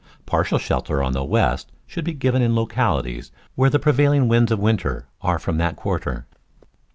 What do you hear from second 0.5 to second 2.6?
shelter on the west should be given in